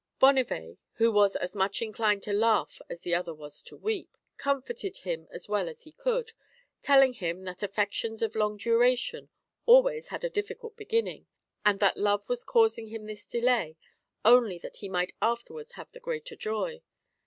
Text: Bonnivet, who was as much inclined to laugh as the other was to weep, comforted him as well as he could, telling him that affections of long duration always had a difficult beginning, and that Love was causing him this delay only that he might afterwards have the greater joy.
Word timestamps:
Bonnivet, 0.19 0.77
who 0.93 1.11
was 1.11 1.35
as 1.35 1.55
much 1.55 1.79
inclined 1.79 2.23
to 2.23 2.33
laugh 2.33 2.81
as 2.89 3.01
the 3.01 3.13
other 3.13 3.35
was 3.35 3.61
to 3.61 3.77
weep, 3.77 4.17
comforted 4.35 4.97
him 4.97 5.27
as 5.29 5.47
well 5.47 5.69
as 5.69 5.83
he 5.83 5.91
could, 5.91 6.31
telling 6.81 7.13
him 7.13 7.43
that 7.43 7.61
affections 7.61 8.23
of 8.23 8.33
long 8.33 8.57
duration 8.57 9.29
always 9.67 10.07
had 10.07 10.23
a 10.23 10.27
difficult 10.31 10.75
beginning, 10.75 11.27
and 11.63 11.79
that 11.81 11.97
Love 11.97 12.27
was 12.27 12.43
causing 12.43 12.87
him 12.87 13.05
this 13.05 13.27
delay 13.27 13.77
only 14.25 14.57
that 14.57 14.77
he 14.77 14.89
might 14.89 15.13
afterwards 15.21 15.73
have 15.73 15.91
the 15.91 15.99
greater 15.99 16.35
joy. 16.35 16.81